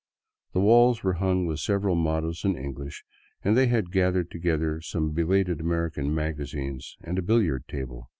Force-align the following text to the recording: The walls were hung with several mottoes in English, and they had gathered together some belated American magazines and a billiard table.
The 0.53 0.59
walls 0.61 1.03
were 1.03 1.13
hung 1.21 1.45
with 1.45 1.59
several 1.59 1.93
mottoes 1.93 2.43
in 2.43 2.57
English, 2.57 3.03
and 3.43 3.55
they 3.55 3.67
had 3.67 3.91
gathered 3.91 4.31
together 4.31 4.81
some 4.81 5.11
belated 5.11 5.59
American 5.59 6.11
magazines 6.15 6.97
and 7.01 7.19
a 7.19 7.21
billiard 7.21 7.67
table. 7.67 8.09